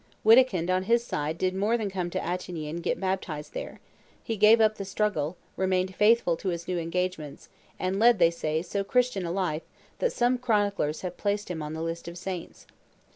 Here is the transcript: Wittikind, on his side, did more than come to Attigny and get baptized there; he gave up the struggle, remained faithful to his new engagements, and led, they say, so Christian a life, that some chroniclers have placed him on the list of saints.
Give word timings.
Wittikind, 0.25 0.71
on 0.71 0.85
his 0.85 1.03
side, 1.03 1.37
did 1.37 1.53
more 1.53 1.77
than 1.77 1.91
come 1.91 2.09
to 2.09 2.19
Attigny 2.19 2.67
and 2.67 2.81
get 2.81 2.99
baptized 2.99 3.53
there; 3.53 3.79
he 4.23 4.35
gave 4.35 4.59
up 4.59 4.77
the 4.79 4.83
struggle, 4.83 5.37
remained 5.55 5.93
faithful 5.93 6.35
to 6.37 6.49
his 6.49 6.67
new 6.67 6.79
engagements, 6.79 7.49
and 7.77 7.99
led, 7.99 8.17
they 8.17 8.31
say, 8.31 8.63
so 8.63 8.83
Christian 8.83 9.27
a 9.27 9.31
life, 9.31 9.61
that 9.99 10.11
some 10.11 10.39
chroniclers 10.39 11.01
have 11.01 11.17
placed 11.17 11.51
him 11.51 11.61
on 11.61 11.73
the 11.73 11.83
list 11.83 12.07
of 12.07 12.17
saints. 12.17 12.65